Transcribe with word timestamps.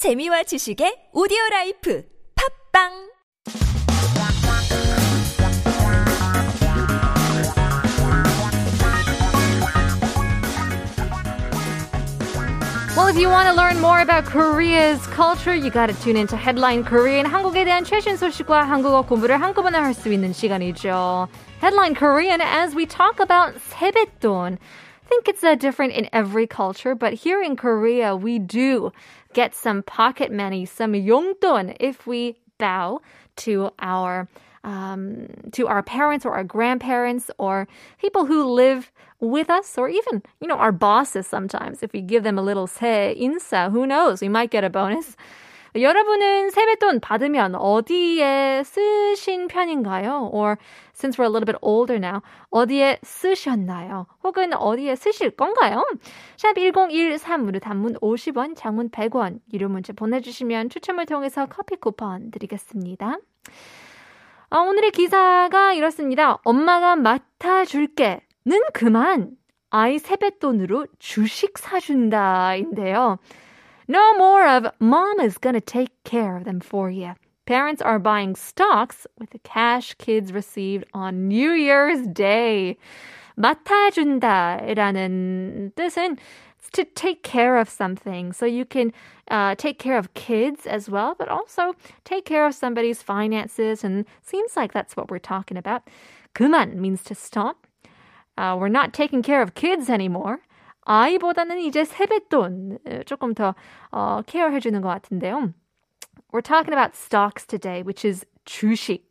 재미와 0.00 0.43
지식의 0.43 1.09
오디오 1.13 1.37
라이프 1.51 2.03
팝빵 2.73 3.11
Well, 12.97 13.07
if 13.07 13.17
you 13.17 13.29
want 13.29 13.47
to 13.47 13.53
learn 13.55 13.79
more 13.79 14.01
about 14.01 14.25
Korea's 14.25 14.99
culture, 15.07 15.55
you 15.55 15.69
got 15.71 15.87
to 15.87 15.93
tune 16.01 16.17
into 16.17 16.35
Headline 16.35 16.83
Korean. 16.83 17.25
한국에 17.25 17.63
대한 17.63 17.83
최신 17.85 18.17
소식과 18.17 18.63
한국어 18.63 19.03
공부를 19.03 19.41
한꺼번에 19.41 19.77
할 19.77 19.93
수 19.93 20.11
있는 20.11 20.33
시간이죠. 20.33 21.27
Headline 21.61 21.95
Korean 21.95 22.41
as 22.41 22.75
we 22.75 22.85
talk 22.85 23.19
about 23.21 23.55
세뱃돈. 23.69 24.57
think 25.11 25.27
it's 25.27 25.43
uh, 25.43 25.55
different 25.55 25.91
in 25.91 26.07
every 26.13 26.47
culture, 26.47 26.95
but 26.95 27.13
here 27.13 27.41
in 27.43 27.57
Korea, 27.57 28.15
we 28.15 28.39
do 28.39 28.93
get 29.33 29.53
some 29.53 29.83
pocket 29.83 30.31
money, 30.31 30.65
some 30.65 30.93
용돈, 30.93 31.75
if 31.81 32.07
we 32.07 32.37
bow 32.57 33.01
to 33.35 33.71
our 33.79 34.29
um, 34.63 35.27
to 35.51 35.67
our 35.67 35.83
parents 35.83 36.25
or 36.25 36.33
our 36.33 36.43
grandparents 36.45 37.29
or 37.37 37.67
people 37.99 38.25
who 38.25 38.45
live 38.45 38.91
with 39.19 39.49
us 39.49 39.77
or 39.77 39.89
even, 39.89 40.21
you 40.39 40.47
know, 40.47 40.55
our 40.55 40.71
bosses 40.71 41.27
sometimes. 41.27 41.83
If 41.83 41.91
we 41.93 42.01
give 42.01 42.23
them 42.23 42.37
a 42.37 42.43
little 42.43 42.67
se 42.67 43.17
insa, 43.19 43.71
who 43.71 43.85
knows, 43.85 44.21
we 44.21 44.29
might 44.29 44.51
get 44.51 44.63
a 44.63 44.69
bonus. 44.69 45.17
여러분은 45.75 46.49
세뱃돈 46.49 46.99
받으면 46.99 47.55
어디에 47.55 48.63
쓰신 48.63 49.47
편인가요? 49.47 50.29
Or 50.33 50.57
since 50.93 51.17
we're 51.17 51.29
a 51.29 51.31
little 51.31 51.45
bit 51.45 51.57
older 51.61 51.97
now, 51.97 52.21
어디에 52.49 52.99
쓰셨나요? 53.03 54.05
혹은 54.23 54.53
어디에 54.53 54.95
쓰실 54.95 55.31
건가요? 55.31 55.85
샵 56.37 56.55
1013으로 56.55 57.61
단문 57.61 57.93
50원, 57.95 58.55
장문 58.55 58.89
100원, 58.89 59.39
유료 59.53 59.69
문자 59.69 59.93
보내주시면 59.93 60.69
추첨을 60.69 61.05
통해서 61.05 61.45
커피 61.45 61.77
쿠폰 61.77 62.31
드리겠습니다. 62.31 63.17
아, 64.49 64.59
오늘의 64.59 64.91
기사가 64.91 65.73
이렇습니다. 65.73 66.39
엄마가 66.43 66.97
맡아줄게 66.97 68.21
는 68.43 68.59
그만 68.73 69.31
아이 69.69 69.99
세뱃돈으로 69.99 70.87
주식 70.97 71.57
사준다인데요. 71.59 73.19
No 73.88 74.14
more 74.18 74.46
of 74.46 74.66
mom 74.80 75.20
is 75.20 75.38
gonna 75.38 75.60
take 75.60 75.92
care 76.04 76.36
of 76.36 76.44
them 76.44 76.60
for 76.60 76.90
you. 76.90 77.14
Parents 77.46 77.80
are 77.80 77.98
buying 77.98 78.34
stocks 78.34 79.06
with 79.18 79.30
the 79.30 79.38
cash 79.38 79.94
kids 79.94 80.32
received 80.32 80.84
on 80.92 81.28
New 81.28 81.52
Year's 81.52 82.06
Day. 82.06 82.76
맡아준다라는 83.38 85.72
뜻은 85.74 86.18
to 86.72 86.84
take 86.84 87.22
care 87.22 87.56
of 87.56 87.68
something. 87.68 88.32
So 88.32 88.46
you 88.46 88.64
can 88.64 88.92
uh, 89.30 89.54
take 89.54 89.78
care 89.78 89.98
of 89.98 90.12
kids 90.14 90.66
as 90.66 90.90
well, 90.90 91.14
but 91.16 91.28
also 91.28 91.74
take 92.04 92.24
care 92.24 92.46
of 92.46 92.54
somebody's 92.54 93.02
finances. 93.02 93.84
And 93.84 94.04
seems 94.22 94.56
like 94.56 94.72
that's 94.72 94.96
what 94.96 95.10
we're 95.10 95.18
talking 95.18 95.56
about. 95.56 95.82
그만 96.34 96.74
means 96.74 97.02
to 97.04 97.14
stop. 97.14 97.66
Uh, 98.36 98.56
we're 98.58 98.68
not 98.68 98.92
taking 98.92 99.22
care 99.22 99.40
of 99.40 99.54
kids 99.54 99.88
anymore. 99.88 100.40
아이보다는 100.86 101.58
이제 101.58 101.84
세뱃돈 101.84 102.78
조금 103.06 103.34
더 103.34 103.54
어, 103.90 104.22
케어해주는 104.26 104.80
것 104.80 104.88
같은데요. 104.88 105.52
We're 106.32 106.42
talking 106.42 106.72
about 106.72 106.94
stocks 106.94 107.46
today, 107.46 107.82
which 107.82 108.04
is 108.04 108.24
주식. 108.44 109.02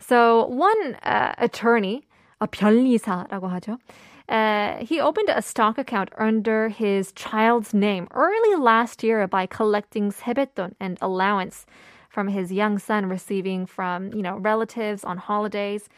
So 0.00 0.46
one 0.46 0.96
uh, 1.02 1.34
attorney, 1.38 2.02
a 2.40 2.46
변리사라고 2.46 3.48
하죠. 3.48 3.78
Uh, 4.28 4.82
he 4.84 5.00
opened 5.00 5.28
a 5.28 5.42
stock 5.42 5.76
account 5.78 6.10
under 6.18 6.68
his 6.68 7.12
child's 7.12 7.74
name 7.74 8.08
early 8.12 8.56
last 8.56 9.02
year 9.02 9.26
by 9.26 9.46
collecting 9.46 10.10
세뱃돈 10.10 10.72
and 10.80 10.96
allowance 11.02 11.66
from 12.08 12.28
his 12.28 12.52
young 12.52 12.78
son 12.78 13.06
receiving 13.06 13.66
from, 13.66 14.12
you 14.14 14.22
know, 14.22 14.38
relatives 14.38 15.04
on 15.04 15.18
holidays. 15.18 15.88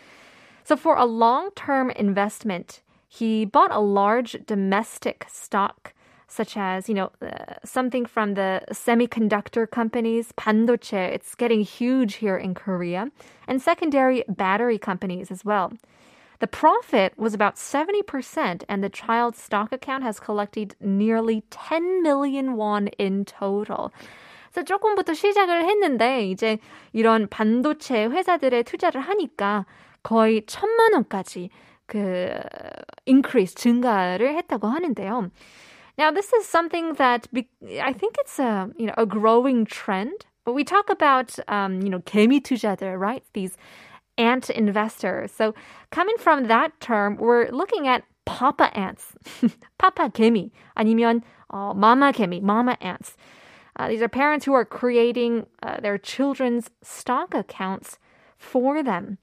So 0.64 0.74
for 0.74 0.96
a 0.96 1.04
long-term 1.04 1.90
investment, 1.90 2.82
he 3.10 3.44
bought 3.44 3.70
a 3.70 3.80
large 3.80 4.36
domestic 4.46 5.26
stock 5.28 5.92
such 6.28 6.56
as, 6.56 6.88
you 6.88 6.94
know, 6.94 7.10
uh, 7.22 7.54
something 7.64 8.04
from 8.04 8.34
the 8.34 8.60
semiconductor 8.72 9.70
companies, 9.70 10.32
반도체, 10.32 11.14
it's 11.14 11.34
getting 11.34 11.60
huge 11.60 12.16
here 12.16 12.36
in 12.36 12.52
Korea, 12.54 13.10
and 13.46 13.62
secondary 13.62 14.24
battery 14.28 14.78
companies 14.78 15.30
as 15.30 15.44
well. 15.44 15.72
The 16.40 16.46
profit 16.46 17.14
was 17.16 17.32
about 17.32 17.56
70%, 17.56 18.64
and 18.68 18.84
the 18.84 18.90
child's 18.90 19.40
stock 19.40 19.72
account 19.72 20.02
has 20.02 20.20
collected 20.20 20.74
nearly 20.80 21.44
10 21.50 22.02
million 22.02 22.56
won 22.56 22.88
in 22.98 23.24
total. 23.24 23.90
그래서 24.52 24.64
조금부터 24.64 25.12
시작을 25.14 25.64
했는데 25.64 26.26
이제 26.28 26.58
이런 26.92 27.28
반도체 27.28 28.06
회사들에 28.06 28.62
투자를 28.62 29.02
하니까 29.02 29.66
거의 30.02 30.44
천만 30.46 30.94
원까지 30.94 31.50
그 31.90 32.32
increase 33.06 33.54
증가를 33.54 34.34
했다고 34.36 34.68
하는데요. 34.68 35.30
Now 35.98 36.10
this 36.10 36.32
is 36.34 36.46
something 36.46 36.94
that 36.94 37.28
be, 37.32 37.48
I 37.80 37.92
think 37.92 38.16
it's 38.18 38.38
a 38.38 38.70
you 38.76 38.86
know 38.86 38.94
a 38.96 39.06
growing 39.06 39.64
trend. 39.64 40.26
But 40.44 40.52
we 40.52 40.62
talk 40.62 40.90
about 40.90 41.38
um, 41.48 41.80
you 41.82 41.90
know 41.90 42.00
개미 42.00 42.40
투자들, 42.40 42.98
right? 42.98 43.24
These 43.32 43.56
ant 44.18 44.50
investors. 44.50 45.32
So 45.32 45.54
coming 45.90 46.16
from 46.18 46.44
that 46.48 46.78
term, 46.80 47.16
we're 47.16 47.50
looking 47.50 47.88
at 47.88 48.02
papa 48.24 48.70
ants, 48.76 49.14
papa 49.78 50.10
개미 50.10 50.50
아니면 50.76 51.22
uh, 51.50 51.72
mama 51.74 52.12
개미, 52.12 52.42
mama 52.42 52.76
ants. 52.80 53.16
Uh, 53.78 53.88
these 53.88 54.02
are 54.02 54.08
parents 54.08 54.44
who 54.44 54.54
are 54.54 54.64
creating 54.64 55.46
uh, 55.62 55.80
their 55.80 55.98
children's 55.98 56.70
stock 56.82 57.34
accounts 57.34 57.98
for 58.38 58.82
them. 58.82 59.18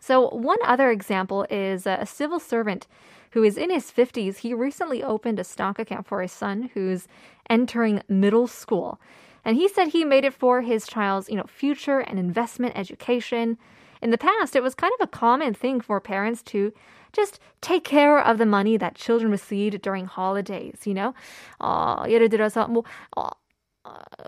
So 0.00 0.28
one 0.28 0.58
other 0.64 0.90
example 0.90 1.46
is 1.48 1.86
a 1.86 2.04
civil 2.04 2.38
servant 2.38 2.86
who 3.30 3.42
is 3.42 3.56
in 3.56 3.70
his 3.70 3.90
50s. 3.90 4.38
He 4.38 4.52
recently 4.52 5.02
opened 5.02 5.38
a 5.38 5.44
stock 5.44 5.78
account 5.78 6.06
for 6.06 6.20
his 6.20 6.30
son 6.32 6.70
who's 6.74 7.08
entering 7.48 8.02
middle 8.08 8.46
school. 8.46 9.00
And 9.44 9.56
he 9.56 9.68
said 9.68 9.88
he 9.88 10.04
made 10.04 10.24
it 10.24 10.34
for 10.34 10.62
his 10.62 10.86
child's, 10.86 11.28
you 11.28 11.36
know, 11.36 11.44
future 11.48 12.00
and 12.00 12.18
investment 12.18 12.76
education. 12.76 13.58
In 14.00 14.10
the 14.10 14.18
past, 14.18 14.54
it 14.54 14.62
was 14.62 14.74
kind 14.74 14.92
of 15.00 15.04
a 15.04 15.10
common 15.10 15.54
thing 15.54 15.80
for 15.80 16.00
parents 16.00 16.42
to 16.44 16.72
just 17.12 17.40
take 17.60 17.84
care 17.84 18.18
of 18.18 18.38
the 18.38 18.46
money 18.46 18.76
that 18.76 18.94
children 18.94 19.30
received 19.30 19.80
during 19.82 20.06
holidays, 20.06 20.80
you 20.84 20.94
know? 20.94 21.14
어, 21.60 22.04
예를 22.08 22.28
들어서 22.28 22.68
뭐 22.68 22.84
어, 23.16 23.30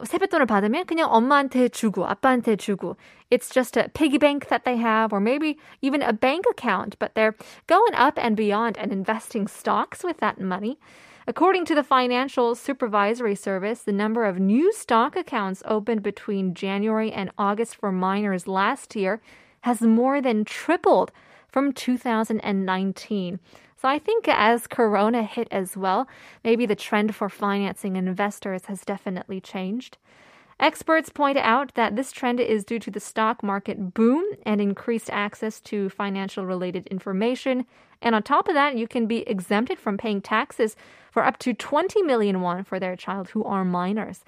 세뱃돈을 0.05 0.45
받으면 0.45 0.85
그냥 0.85 1.09
엄마한테 1.11 1.69
주고 1.69 2.07
아빠한테 2.07 2.57
주고 2.57 2.97
it's 3.31 3.49
just 3.49 3.79
a 3.79 3.89
piggy 3.89 4.19
bank 4.19 4.49
that 4.49 4.65
they 4.65 4.77
have 4.77 5.15
or 5.15 5.21
maybe 5.21 5.57
even 5.81 6.03
a 6.03 6.13
bank 6.13 6.45
account 6.51 6.99
but 6.99 7.15
they're 7.15 7.35
going 7.67 7.95
up 7.95 8.19
and 8.19 8.37
beyond 8.37 8.77
and 8.77 8.93
investing 8.93 9.47
stocks 9.49 10.05
with 10.05 10.19
that 10.19 10.39
money 10.39 10.79
According 11.29 11.65
to 11.65 11.75
the 11.75 11.83
Financial 11.83 12.55
Supervisory 12.55 13.35
Service, 13.35 13.83
the 13.83 13.91
number 13.91 14.25
of 14.25 14.39
new 14.39 14.73
stock 14.73 15.17
accounts 15.17 15.61
opened 15.67 16.05
between 16.05 16.55
January 16.55 17.11
and 17.11 17.33
August 17.37 17.75
for 17.75 17.91
minors 17.91 18.47
last 18.47 18.95
year 18.95 19.21
has 19.63 19.83
more 19.83 20.21
than 20.21 20.45
tripled 20.45 21.11
from 21.49 21.73
2019. 21.73 23.41
So 23.82 23.88
I 23.88 23.98
think 23.98 24.28
as 24.28 24.68
Corona 24.68 25.24
hit 25.24 25.48
as 25.50 25.76
well, 25.76 26.08
maybe 26.44 26.68
the 26.68 26.76
trend 26.76 27.16
for 27.16 27.30
financing 27.30 27.96
investors 27.96 28.66
has 28.66 28.86
definitely 28.86 29.42
changed. 29.42 29.98
Experts 30.60 31.10
point 31.10 31.40
out 31.40 31.74
that 31.74 31.96
this 31.96 32.12
trend 32.12 32.40
is 32.40 32.64
due 32.64 32.78
to 32.78 32.92
the 32.92 33.00
stock 33.00 33.42
market 33.42 33.96
boom 33.96 34.24
and 34.46 34.62
increased 34.62 35.10
access 35.10 35.60
to 35.62 35.90
financial 35.90 36.46
related 36.46 36.86
information. 36.90 37.66
And 38.04 38.14
on 38.14 38.22
top 38.22 38.48
of 38.48 38.54
that, 38.54 38.78
you 38.78 38.88
can 38.88 39.08
be 39.08 39.28
exempted 39.28 39.80
from 39.80 39.98
paying 39.98 40.22
taxes 40.22 40.76
for 41.10 41.26
up 41.26 41.40
to 41.40 41.52
20 41.52 42.04
million 42.04 42.42
won 42.42 42.64
for 42.64 42.80
their 42.80 42.96
child 42.96 43.30
who 43.30 43.44
are 43.46 43.66
minors. 43.66 44.24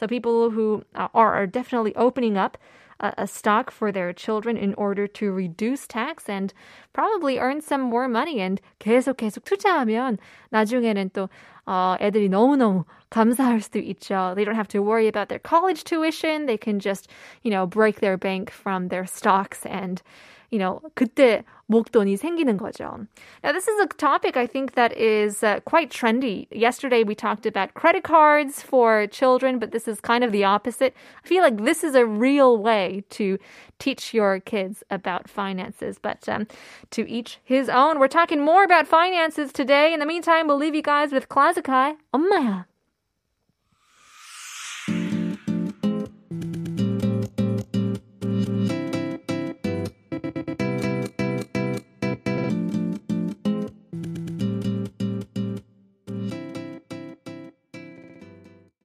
So 0.00 0.06
people 0.06 0.48
who 0.48 0.82
are, 0.94 1.10
are 1.14 1.46
definitely 1.46 1.94
opening 1.94 2.38
up 2.38 2.56
a, 2.99 3.13
a 3.17 3.27
stock 3.27 3.71
for 3.71 3.91
their 3.91 4.13
children 4.13 4.57
in 4.57 4.73
order 4.75 5.07
to 5.07 5.31
reduce 5.31 5.87
tax 5.87 6.27
and 6.27 6.53
probably 6.93 7.39
earn 7.39 7.61
some 7.61 7.81
more 7.81 8.07
money 8.07 8.39
and 8.39 8.61
계속 8.79 9.17
계속 9.17 9.43
투자하면 9.45 10.17
나중에는 10.51 11.11
또 11.13 11.29
어, 11.65 11.95
애들이 11.99 12.29
너무너무 12.29 12.85
감사할 13.11 13.61
수도 13.61 13.79
있죠. 13.79 14.33
They 14.35 14.43
don't 14.43 14.55
have 14.55 14.67
to 14.69 14.81
worry 14.81 15.07
about 15.07 15.29
their 15.29 15.39
college 15.39 15.83
tuition. 15.83 16.47
They 16.47 16.57
can 16.57 16.79
just, 16.79 17.07
you 17.43 17.51
know, 17.51 17.67
break 17.67 17.99
their 17.99 18.17
bank 18.17 18.51
from 18.51 18.89
their 18.89 19.05
stocks 19.05 19.65
and 19.65 20.01
you 20.49 20.57
know, 20.57 20.81
그때 20.95 21.43
목돈이 21.69 22.17
생기는 22.17 22.57
거죠. 22.57 23.07
Now, 23.43 23.51
this 23.51 23.67
is 23.67 23.79
a 23.79 23.87
topic 23.97 24.35
I 24.35 24.47
think 24.47 24.73
that 24.73 24.97
is 24.97 25.43
uh, 25.43 25.59
quite 25.65 25.91
trendy. 25.91 26.47
Yesterday, 26.51 27.03
we 27.03 27.13
talked 27.13 27.45
about 27.45 27.75
credit 27.75 28.03
cards 28.03 28.61
for 28.61 29.05
children, 29.07 29.59
but 29.59 29.71
this 29.71 29.87
is 29.87 30.01
kind 30.01 30.23
of 30.23 30.31
the 30.31 30.43
opposite. 30.43 30.95
I 31.23 31.27
feel 31.27 31.43
like 31.43 31.63
this 31.63 31.83
is 31.83 31.93
a 31.93 32.05
real 32.05 32.57
way 32.57 32.82
way 32.84 33.04
to 33.10 33.38
teach 33.78 34.14
your 34.14 34.40
kids 34.40 34.82
about 34.90 35.28
finances. 35.28 35.98
But 36.00 36.28
um, 36.28 36.46
to 36.90 37.08
each 37.08 37.38
his 37.42 37.68
own. 37.68 37.98
We're 37.98 38.08
talking 38.08 38.44
more 38.44 38.64
about 38.64 38.86
finances 38.86 39.52
today. 39.52 39.92
In 39.92 40.00
the 40.00 40.06
meantime, 40.06 40.46
we'll 40.46 40.56
leave 40.56 40.74
you 40.74 40.82
guys 40.82 41.12
with 41.12 41.28
Klazakai 41.28 41.96
Omaya. 42.14 42.66